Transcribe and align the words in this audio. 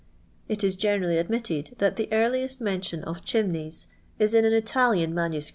It 0.47 0.61
1.1 0.61 0.77
generally 0.79 1.17
admitted 1.19 1.75
that 1.77 1.95
the 1.95 2.09
earliest 2.11 2.59
men 2.59 2.81
tioa 2.81 3.03
of 3.03 3.23
'.'t' 3.23 3.35
.iM 3.37 3.55
'f." 3.55 3.85
is 4.17 4.33
in 4.33 4.45
an 4.45 4.53
Italian 4.53 5.13
MS. 5.13 5.49